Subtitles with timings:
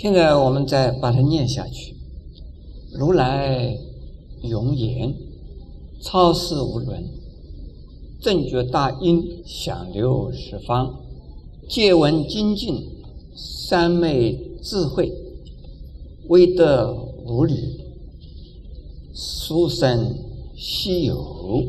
[0.00, 1.96] 现在我们再把它念下去。
[2.92, 3.76] 如来
[4.44, 5.12] 容颜，
[6.00, 7.04] 超世无伦，
[8.20, 11.00] 正觉大音响流十方，
[11.68, 12.88] 借闻精进，
[13.34, 15.12] 三昧智慧，
[16.28, 16.94] 威德
[17.26, 17.56] 无虑，
[19.12, 20.14] 殊胜
[20.56, 21.64] 稀有。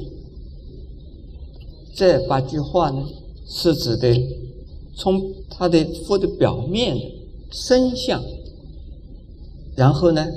[1.96, 3.08] 这八句话呢，
[3.48, 4.16] 是指的
[4.96, 7.19] 从他的佛的表面的
[7.52, 8.24] 身相，
[9.76, 10.28] 然后呢。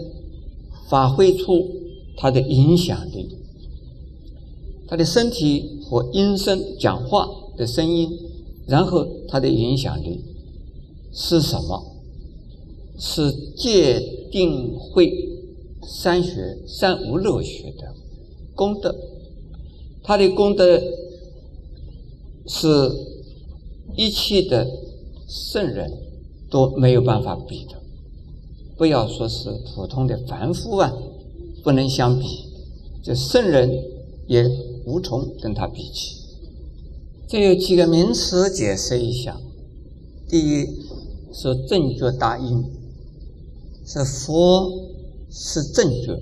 [0.88, 1.70] 发挥出
[2.18, 3.38] 他的影响力，
[4.86, 7.26] 他的身体和音声讲话
[7.56, 8.10] 的声音，
[8.66, 10.22] 然后他的影响力
[11.10, 11.96] 是什么？
[12.98, 13.98] 是戒
[14.30, 15.10] 定慧
[15.82, 17.94] 三学三无漏学的
[18.54, 18.94] 功德，
[20.02, 20.78] 他的功德
[22.46, 22.68] 是
[23.96, 24.68] 一切的
[25.26, 25.90] 圣人
[26.52, 27.72] 都没有办法比的。
[28.76, 30.92] 不要说是普通的凡夫啊，
[31.64, 32.26] 不能相比，
[33.02, 33.68] 这圣人
[34.28, 34.48] 也
[34.84, 36.16] 无从跟他比起。
[37.28, 39.40] 这有几个名词解释一下：
[40.28, 40.66] 第一
[41.32, 42.62] 是正觉大音，
[43.86, 44.70] 是佛
[45.30, 46.20] 是正觉，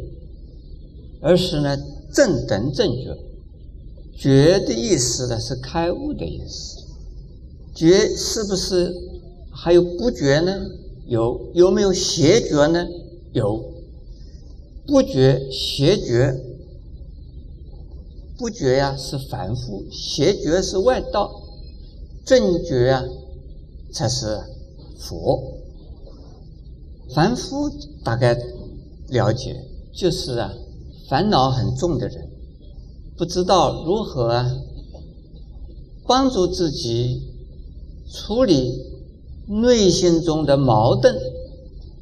[1.20, 1.76] 而是呢
[2.12, 3.16] 正等正觉。
[4.16, 6.76] 觉的意思呢是开悟的意思，
[7.74, 8.94] 觉是不是
[9.50, 10.52] 还有不觉呢？
[11.06, 12.86] 有有没有邪觉呢？
[13.32, 13.64] 有，
[14.86, 16.40] 不觉邪觉，
[18.38, 21.30] 不觉呀是凡夫，邪觉是外道，
[22.24, 23.04] 正觉啊
[23.92, 24.38] 才是
[25.00, 25.58] 佛。
[27.12, 27.68] 凡夫
[28.04, 28.38] 大概
[29.08, 30.54] 了解，就是啊
[31.08, 32.30] 烦恼很重的人，
[33.18, 34.48] 不知道如何啊
[36.06, 37.20] 帮助自己
[38.12, 38.89] 处理。
[39.50, 41.12] 内心中的矛盾，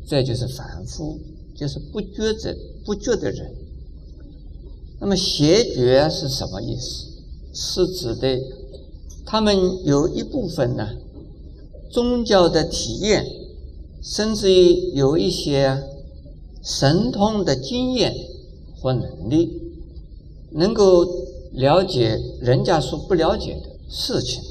[0.06, 1.18] 这就是凡夫，
[1.56, 2.54] 就是不觉者
[2.84, 3.50] 不觉的人。
[5.00, 7.06] 那么邪觉是什么意思？
[7.54, 8.38] 是指的
[9.25, 10.87] 他们有一部分呢，
[11.91, 13.25] 宗教的体验，
[14.03, 15.82] 甚至于有一些
[16.62, 18.14] 神通的经验
[18.78, 19.50] 或能力，
[20.53, 21.06] 能够
[21.53, 24.42] 了解人家所不了解的事情，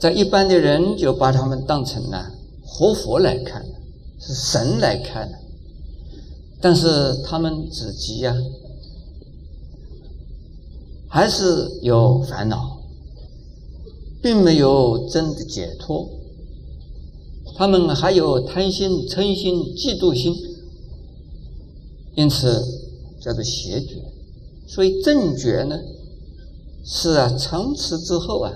[0.00, 2.32] 在一般的人就把他们当成了。
[2.80, 3.74] 活佛来看的，
[4.18, 5.38] 是神来看的，
[6.62, 8.34] 但是他们自己呀，
[11.06, 12.80] 还是有烦恼，
[14.22, 16.08] 并没有真的解脱。
[17.54, 20.34] 他们还有贪心、嗔心、嫉妒心，
[22.14, 22.64] 因此
[23.20, 24.02] 叫做邪觉。
[24.66, 25.78] 所以正觉呢，
[26.82, 28.50] 是啊，从此之后啊，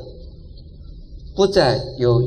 [1.34, 2.23] 不再有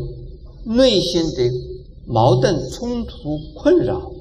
[0.63, 1.66] 内心的。
[2.07, 4.11] 矛盾冲突困扰，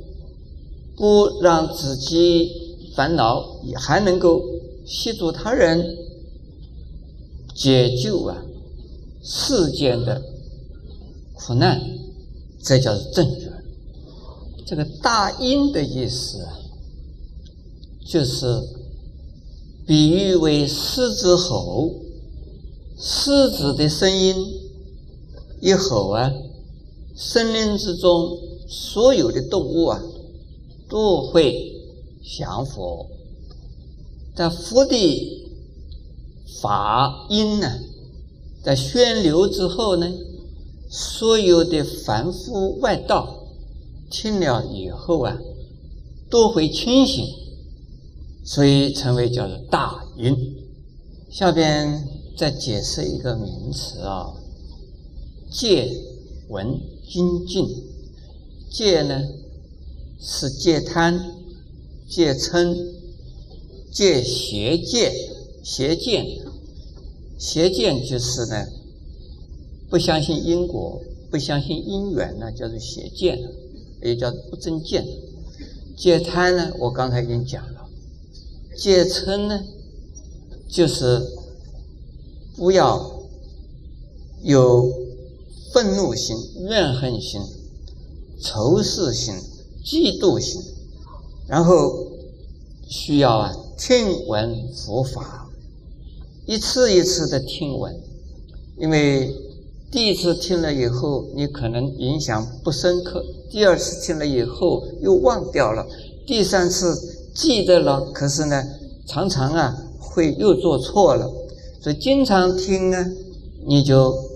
[0.97, 2.50] 不让自己
[2.97, 4.42] 烦恼，也还能够
[4.84, 5.97] 协助他人
[7.54, 8.42] 解救啊
[9.22, 10.20] 世间的
[11.32, 11.80] 苦难，
[12.60, 13.52] 这叫正觉。
[14.66, 16.58] 这个大音的意思啊，
[18.04, 18.47] 就是
[19.86, 21.94] 比喻为狮子吼，
[22.98, 24.34] 狮子的声音
[25.60, 26.32] 一吼啊。
[27.19, 28.38] 森林之中，
[28.69, 30.03] 所有的动物啊，
[30.87, 31.72] 都会
[32.22, 33.06] 降佛。
[34.34, 35.43] 在佛的
[36.60, 37.81] 法音呢，
[38.62, 40.12] 在宣流之后呢，
[40.91, 43.47] 所有的凡夫外道
[44.10, 45.38] 听了以后啊，
[46.28, 47.25] 都会清醒，
[48.44, 50.37] 所以成为叫做大音。
[51.31, 52.06] 下边
[52.37, 54.34] 再解释一个名词啊，
[55.50, 55.91] 戒
[56.50, 56.78] 闻。
[57.08, 57.84] 精进
[58.68, 59.22] 戒呢，
[60.20, 61.36] 是戒贪、
[62.08, 62.76] 戒嗔、
[63.92, 65.12] 戒邪见、
[65.62, 66.44] 邪见。
[67.38, 68.66] 邪见就是呢，
[69.88, 71.00] 不相信因果、
[71.30, 73.38] 不相信因缘呢，叫做邪见，
[74.02, 75.06] 也叫不正见。
[75.97, 77.88] 戒贪呢，我刚才已经讲了。
[78.76, 79.64] 戒嗔呢，
[80.68, 81.22] 就是
[82.56, 83.22] 不要
[84.42, 85.05] 有。
[85.76, 86.34] 愤怒心、
[86.70, 87.38] 怨恨心、
[88.40, 89.34] 仇视心、
[89.84, 90.58] 嫉妒心，
[91.46, 92.06] 然后
[92.88, 95.50] 需要啊听闻佛法，
[96.46, 97.94] 一次一次的听闻，
[98.78, 99.36] 因为
[99.92, 103.20] 第一次听了以后，你可能影响不深刻；
[103.50, 105.86] 第二次听了以后又忘掉了；
[106.26, 108.64] 第三次记得了，可是呢，
[109.06, 111.30] 常常啊会又做错了。
[111.82, 113.12] 所以经常听呢，
[113.66, 114.34] 你就。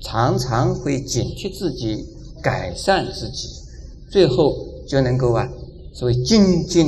[0.00, 2.04] 常常会警惕自己，
[2.42, 3.48] 改善自己，
[4.10, 4.54] 最后
[4.86, 5.50] 就能够啊，
[5.92, 6.86] 所谓精进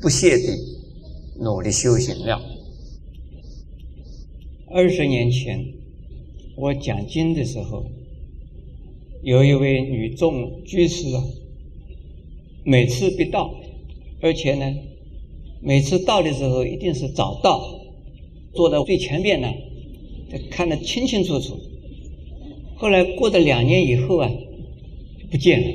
[0.00, 0.58] 不懈的
[1.40, 2.40] 努力修行了。
[4.70, 5.64] 二十年前
[6.56, 7.84] 我讲经的时候，
[9.22, 11.22] 有一位女众居士啊，
[12.64, 13.54] 每次必到，
[14.20, 14.64] 而且呢，
[15.60, 17.80] 每次到的时候一定是早到，
[18.54, 19.48] 坐在最前面呢，
[20.50, 21.58] 看得清清楚楚。
[22.80, 24.30] 后来过了两年以后啊，
[25.32, 25.66] 不见了。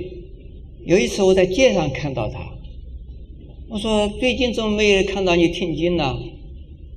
[0.86, 2.40] 有一次我在街上看到他，
[3.68, 6.18] 我说：“最近怎么没有看到你听经呢？”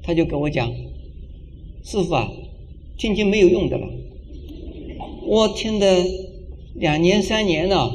[0.05, 0.73] 他就跟我讲
[1.83, 2.31] ：“师傅啊，
[2.97, 3.89] 听经没有用的了。
[5.27, 6.07] 我听的
[6.77, 7.93] 两年三年了，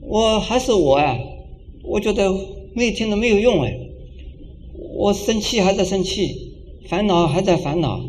[0.00, 1.18] 我还是我啊，
[1.84, 2.34] 我觉得
[2.72, 3.78] 没听的没有用哎，
[4.94, 6.54] 我生气还在生气，
[6.88, 8.02] 烦恼还在烦恼。”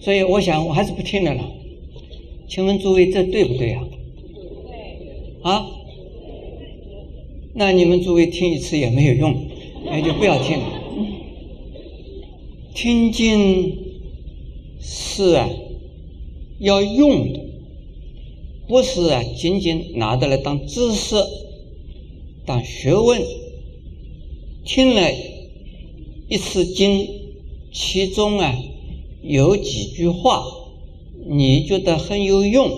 [0.00, 1.44] 所以我想，我还是不听了了。
[2.48, 3.88] 请问诸位，这对不对啊？
[5.42, 5.66] 啊？
[7.52, 9.34] 那你们诸位听一次也没有用，
[9.84, 10.64] 那就不要听了。
[12.74, 13.76] 听经
[14.80, 15.50] 是啊，
[16.58, 17.40] 要用的，
[18.66, 21.16] 不是啊，仅仅拿得来当知识、
[22.46, 23.20] 当学问。
[24.64, 25.12] 听了
[26.28, 27.06] 一次经，
[27.72, 28.56] 其中啊。
[29.22, 30.42] 有几句话，
[31.26, 32.70] 你觉得很有用，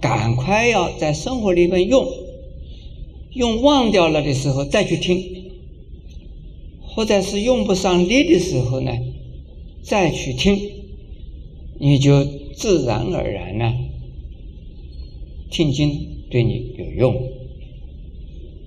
[0.00, 2.06] 赶快要在生活里面用，
[3.32, 5.50] 用忘掉了的时候再去听，
[6.82, 8.92] 或者是用不上力的时候呢，
[9.82, 10.70] 再去听，
[11.78, 12.24] 你就
[12.54, 13.72] 自然而然呢，
[15.50, 17.16] 听经对你有用。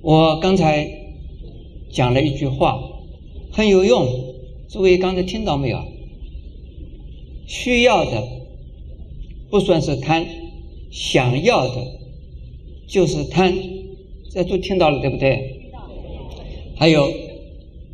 [0.02, 0.90] 我刚才
[1.92, 2.82] 讲了一句话，
[3.52, 4.08] 很有用，
[4.68, 5.80] 诸位刚才听到没有？
[7.52, 8.24] 需要的
[9.50, 10.26] 不算是贪，
[10.90, 11.86] 想要的
[12.88, 13.54] 就是贪，
[14.34, 15.70] 这都听到了对不对？
[16.78, 17.14] 还有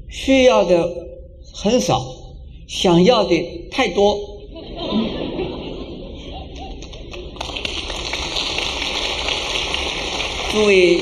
[0.09, 1.07] 需要的
[1.55, 2.05] 很少，
[2.67, 3.35] 想要的
[3.71, 4.15] 太多。
[10.51, 10.99] 诸位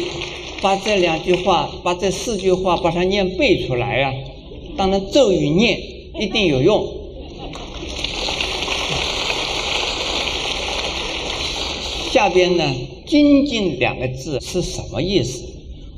[0.62, 4.14] 把这两句话，把这四句话把它念背出来啊，
[4.78, 5.78] 当成咒语念，
[6.22, 6.95] 一定有用。
[12.16, 12.64] 下边呢
[13.06, 15.44] ，“精进”两个字是什么意思？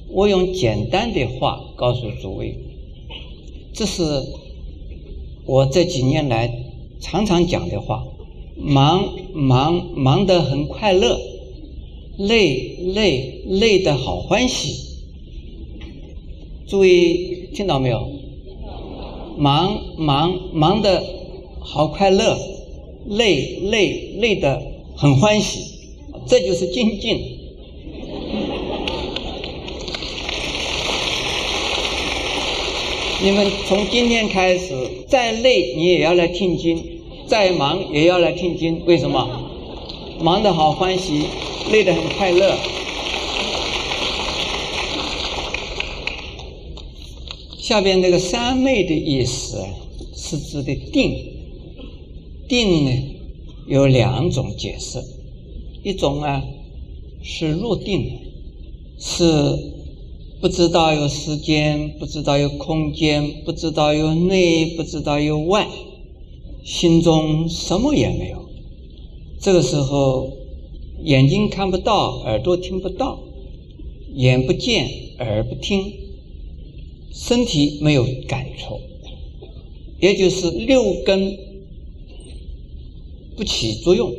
[0.09, 2.57] 我用简单的话告诉诸位，
[3.71, 4.01] 这是
[5.45, 6.51] 我这几年来
[6.99, 8.03] 常常讲的话。
[8.59, 11.19] 忙忙忙得很快乐，
[12.17, 14.73] 累累累得好欢喜。
[16.65, 18.09] 诸位听到没有？
[19.37, 21.03] 忙忙忙得
[21.59, 22.39] 好快乐，
[23.05, 24.63] 累累累得
[24.95, 25.76] 很欢喜。
[26.27, 27.37] 这就是精进。
[33.23, 34.75] 你们从今天开始，
[35.07, 38.85] 再累你也要来听经，再忙也要来听经。
[38.85, 39.27] 为什么？
[40.21, 41.23] 忙得好欢喜，
[41.71, 42.57] 累得很快乐。
[47.57, 49.65] 下边这个三昧的意思
[50.15, 51.33] 是指的定。
[52.47, 52.91] 定呢
[53.67, 55.16] 有两种解释。
[55.83, 56.43] 一种啊，
[57.21, 58.11] 是入定，
[58.99, 59.23] 是
[60.41, 65.67] 不知道有时间，不知道有空间，不知道有内，不知道有外，
[66.63, 68.49] 心中什么也没有。
[69.39, 70.31] 这个时候，
[71.03, 73.19] 眼睛看不到，耳朵听不到，
[74.13, 75.93] 眼不见，耳不听，
[77.11, 78.79] 身体没有感触，
[79.99, 81.37] 也就是六根
[83.35, 84.11] 不起作用。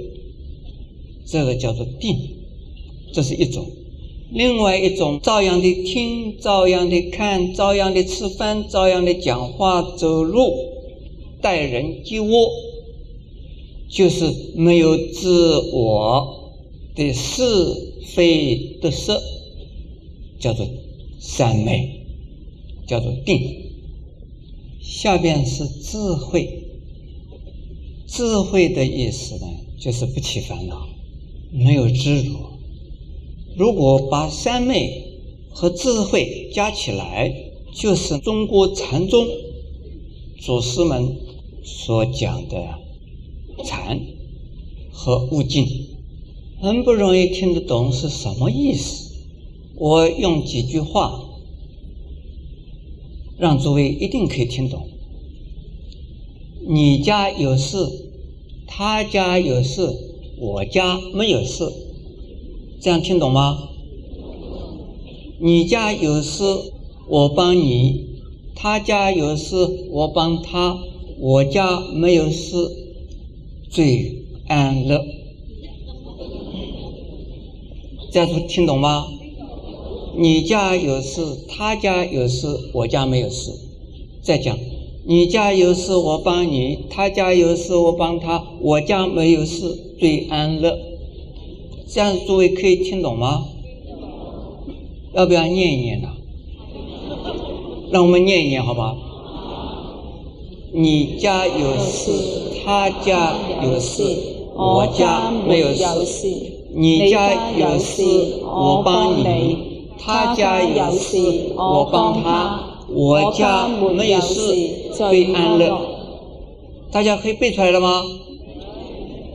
[1.31, 2.17] 这个叫做定，
[3.13, 3.65] 这是一种；
[4.33, 10.55] 另外一种，照样的听，照样的看，照样的吃饭，照样的讲话、走路、
[11.43, 12.33] 待人接物，
[13.91, 16.55] 就是没有自我
[16.95, 17.45] 的是
[18.07, 19.13] 非得失，
[20.41, 20.67] 叫做
[21.19, 22.07] 三昧，
[22.87, 23.67] 叫做定。
[24.81, 26.65] 下边是智慧，
[28.07, 29.47] 智慧的意思呢，
[29.79, 30.89] 就是不起烦恼。
[31.51, 32.37] 没有知足。
[33.57, 37.33] 如果把三昧和智慧加起来，
[37.75, 39.27] 就是中国禅宗
[40.41, 41.17] 祖师们
[41.65, 42.79] 所讲的
[43.65, 44.01] 禅
[44.93, 45.67] 和悟净。
[46.61, 49.15] 很不容易听得懂是什么意思。
[49.77, 51.25] 我用几句话
[53.39, 54.89] 让诸位一定可以听懂。
[56.69, 57.77] 你家有事，
[58.67, 60.08] 他家有事。
[60.41, 61.65] 我家没有事，
[62.81, 63.69] 这样听懂吗？
[65.41, 66.43] 你家有事，
[67.09, 68.05] 我帮你；
[68.55, 69.57] 他家有事，
[69.91, 70.79] 我帮他；
[71.19, 72.57] 我家没有事，
[73.69, 75.05] 最安乐。
[78.13, 79.07] 这样听懂吗？
[80.17, 83.53] 你家有事，他家有事，我家没有事。
[84.23, 84.57] 再讲，
[85.05, 90.79] 你家有事我帮你，他家有事我帮他，我家没有事，最安乐。
[91.87, 93.45] 这样诸位可以听懂吗？
[95.15, 96.09] 要不要念一念呢？
[97.91, 98.95] 让我们念一念，好吧？
[100.73, 102.13] 你家有事，
[102.63, 104.03] 他家有事，
[104.55, 105.73] 我家没有
[106.05, 106.29] 事。
[106.75, 108.03] 你家有事，
[108.45, 109.57] 我帮你；
[109.99, 111.17] 他家有事，
[111.57, 112.85] 我帮他。
[112.91, 115.81] 我家没有事，最安乐。
[116.93, 118.03] 大家可以背出来了吗？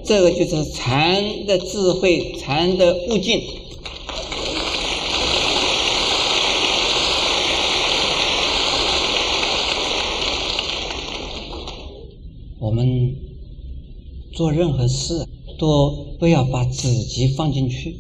[0.06, 3.42] 这个就是禅的智慧，禅的悟境。
[12.60, 13.16] 我们
[14.34, 15.26] 做任何事
[15.58, 17.96] 都不要把自己放进去，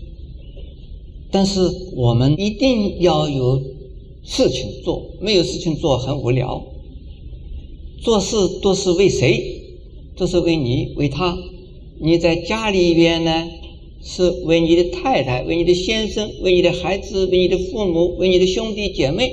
[1.31, 1.61] 但是
[1.95, 3.61] 我们一定要有
[4.23, 6.63] 事情做，没有事情做很无聊。
[8.01, 9.61] 做事都是为谁？
[10.17, 11.37] 都是为你，为他。
[11.99, 13.49] 你在家里边呢，
[14.03, 19.27] 是为你的太太、为你的先生、为你的孩子、为你的父母、为你的兄弟姐妹；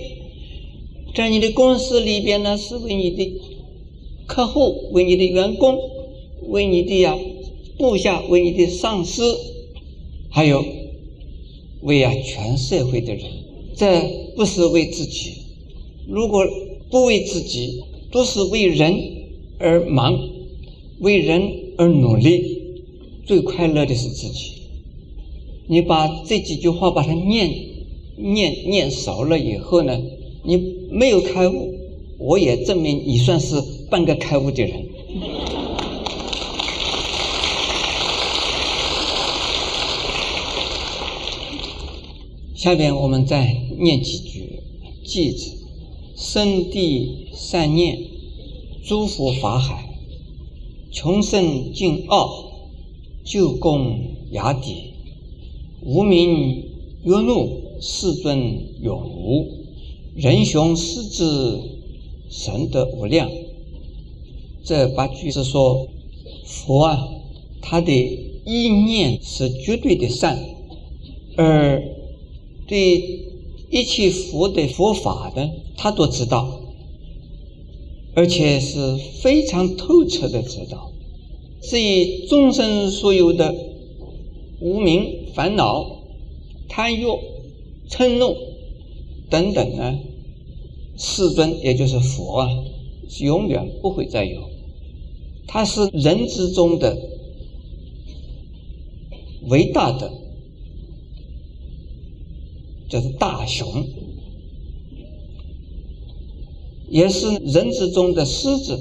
[1.14, 3.32] 在你的公司里边呢，是为你的
[4.26, 5.76] 客户、为你的员工、
[6.48, 7.18] 为你的呀
[7.78, 9.36] 部下、为你的上司，
[10.30, 10.64] 还有
[11.82, 13.24] 为啊全社会的人。
[13.74, 14.02] 这
[14.36, 15.32] 不是为自己，
[16.06, 16.46] 如果
[16.90, 17.80] 不为自己，
[18.12, 18.94] 都是为人
[19.58, 20.16] 而忙，
[21.00, 22.58] 为人而努力。
[23.24, 24.52] 最快乐的是自己。
[25.66, 27.50] 你把这几句话把它念
[28.18, 29.98] 念念熟了以后呢，
[30.44, 30.58] 你
[30.90, 31.74] 没有开悟，
[32.18, 33.54] 我也证明你算是
[33.88, 34.86] 半个开悟的人。
[42.54, 44.60] 下边我们再念几句
[45.02, 45.50] 偈子：
[46.14, 47.98] 生地善念，
[48.84, 49.89] 诸佛法海，
[50.90, 52.48] 穷生尽奥。
[53.22, 53.96] 救供
[54.32, 54.94] 雅底，
[55.82, 56.64] 无名
[57.04, 59.46] 曰怒，世尊永无；
[60.16, 61.60] 人雄狮子，
[62.30, 63.30] 神德无量。
[64.64, 65.86] 这八句是说，
[66.44, 67.08] 佛啊，
[67.60, 67.92] 他的
[68.44, 70.42] 意念是绝对的善，
[71.36, 71.80] 而
[72.66, 73.26] 对
[73.70, 76.59] 一切佛的佛法的，他都知道，
[78.14, 80.92] 而且是非常透彻的知道。
[81.62, 83.54] 是以众生所有的
[84.60, 86.02] 无名烦恼、
[86.68, 87.04] 贪欲、
[87.88, 88.34] 嗔怒
[89.28, 89.98] 等等呢，
[90.96, 92.48] 世尊也就是佛啊，
[93.08, 94.50] 是永远不会再有。
[95.46, 96.96] 他是人之中的
[99.48, 100.10] 伟大的，
[102.88, 103.84] 就是大雄，
[106.90, 108.78] 也是人之中的狮子，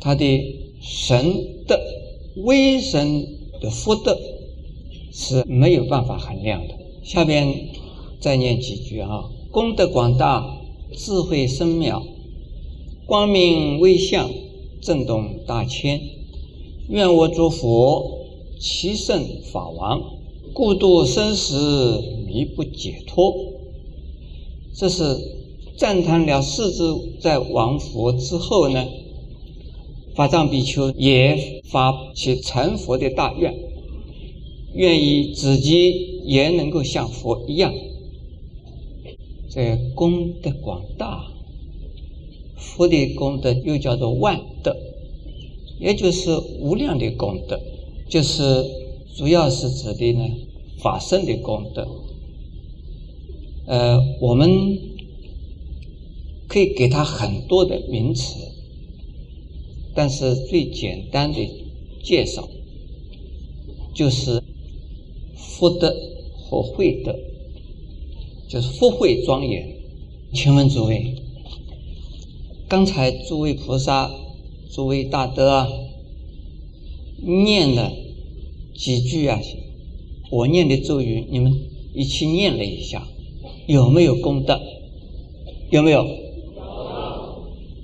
[0.00, 0.60] 他的。
[0.82, 1.78] 神的
[2.36, 4.18] 威神的福德
[5.12, 6.74] 是没有办法衡量的。
[7.04, 7.68] 下边
[8.18, 10.58] 再念几句啊：功德广大，
[10.96, 12.02] 智慧深妙，
[13.04, 14.30] 光明微相，
[14.80, 16.00] 震动大千。
[16.88, 18.20] 愿我诸佛，
[18.58, 19.22] 其圣
[19.52, 20.00] 法王，
[20.54, 23.34] 故度生死，迷不解脱。
[24.74, 25.02] 这是
[25.80, 28.86] 赞叹了四字在王佛之后呢。
[30.14, 33.54] 法藏比丘也发起成佛的大愿，
[34.74, 37.72] 愿意自己也能够像佛一样，
[39.48, 41.24] 这功德广大。
[42.58, 44.76] 佛的功德又叫做万德，
[45.78, 47.58] 也就是无量的功德，
[48.06, 48.66] 就是
[49.16, 50.28] 主要是指的呢
[50.82, 51.88] 法身的功德。
[53.66, 54.78] 呃，我们
[56.50, 58.34] 可以给他很多的名词。
[59.94, 61.38] 但是最简单的
[62.02, 62.48] 介绍，
[63.94, 64.42] 就是
[65.36, 65.94] 福德
[66.36, 67.14] 和慧德，
[68.48, 69.76] 就是福慧庄严。
[70.32, 71.14] 请问诸位，
[72.68, 74.10] 刚才诸位菩萨、
[74.72, 75.68] 诸位大德啊，
[77.22, 77.92] 念了
[78.74, 79.40] 几句啊？
[80.32, 81.52] 我念的咒语，你们
[81.94, 83.06] 一起念了一下，
[83.68, 84.60] 有没有功德？
[85.70, 86.06] 有没有？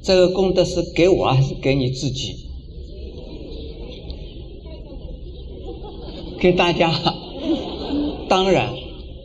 [0.06, 2.36] 这个功德是给我还是给你自己？
[6.38, 6.92] 给大家，
[8.30, 8.72] 当然，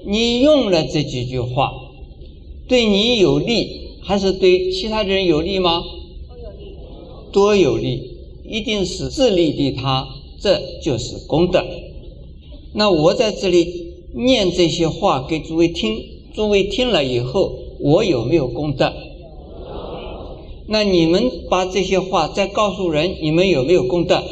[0.08, 1.72] 你用了这几句话，
[2.68, 5.84] 对你有利还是对其他人有利吗？
[6.32, 6.74] 都有利。
[7.32, 10.08] 多有利，一定是自利利他，
[10.40, 11.64] 这就是功德。
[12.74, 18.92] 那我在这里念这些话给诸位听，诸位听了以后，我有没有功德？
[20.68, 24.24] 那你们把这些话再告诉人，你们有没有功德？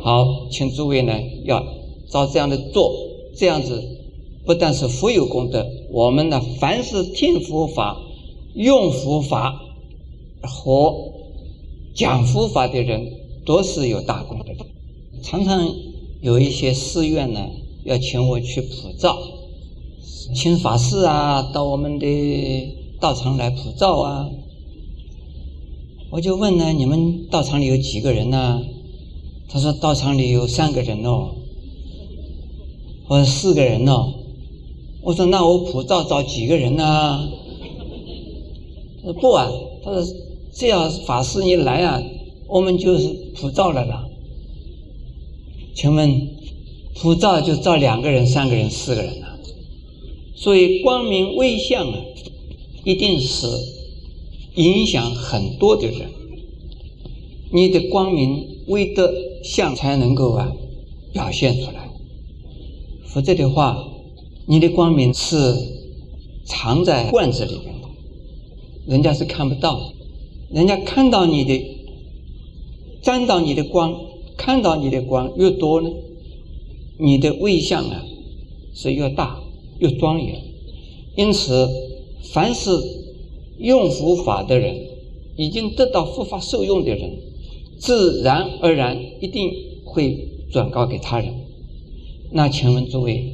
[0.00, 1.12] 好，请诸位呢
[1.44, 1.62] 要
[2.08, 2.92] 照这样的做，
[3.36, 3.82] 这样子
[4.46, 7.98] 不但是福有功德，我们呢凡是听佛法、
[8.54, 9.60] 用佛法
[10.42, 10.94] 和
[11.94, 13.12] 讲佛法的人，
[13.44, 14.64] 都是有大功德的。
[15.22, 15.74] 常常
[16.22, 17.40] 有一些寺院呢
[17.84, 19.18] 要请我去普照，
[20.34, 24.30] 请法师啊到我们的道场来普照啊。
[26.10, 28.62] 我就问呢，你们道场里有几个人呢？
[29.46, 31.34] 他说道场里有三个人哦，
[33.08, 34.14] 我说四个人哦。
[35.02, 37.28] 我说那我普照找几个人呢？
[39.02, 39.50] 他说不啊，
[39.84, 40.02] 他说
[40.54, 42.02] 这样法师一来啊，
[42.46, 44.06] 我们就是普照了啦。
[45.74, 46.28] 请问
[46.94, 49.38] 普照就照两个人、三个人、四个人了。
[50.34, 51.98] 所以光明微相啊，
[52.84, 53.46] 一定是。
[54.58, 56.10] 影响很多的人，
[57.52, 59.08] 你的光明威德
[59.44, 60.52] 相才能够啊
[61.12, 61.88] 表现出来，
[63.06, 63.86] 否则的话，
[64.46, 65.54] 你的光明是
[66.44, 67.88] 藏在罐子里面的，
[68.88, 69.92] 人家是看不到，
[70.50, 71.76] 人家看到你的，
[73.00, 73.94] 沾到你的光，
[74.36, 75.88] 看到你的光越多呢，
[76.98, 78.04] 你的威相啊
[78.74, 79.40] 是越大
[79.78, 80.42] 越庄严，
[81.14, 81.68] 因此
[82.32, 82.97] 凡是。
[83.58, 84.76] 用佛法的人，
[85.36, 87.18] 已经得到佛法受用的人，
[87.78, 89.50] 自然而然一定
[89.84, 91.34] 会转告给他人。
[92.30, 93.32] 那请问诸位，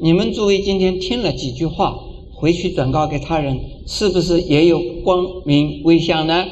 [0.00, 1.98] 你们诸位今天听了几句话，
[2.32, 6.46] 回去转告给他人，是不是也有光明微相呢？